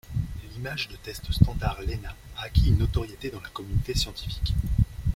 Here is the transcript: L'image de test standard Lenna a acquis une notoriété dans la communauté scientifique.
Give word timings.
L'image 0.53 0.87
de 0.87 0.95
test 0.95 1.31
standard 1.31 1.79
Lenna 1.83 2.15
a 2.39 2.45
acquis 2.45 2.69
une 2.69 2.79
notoriété 2.79 3.29
dans 3.29 3.39
la 3.39 3.49
communauté 3.49 3.93
scientifique. 3.93 4.51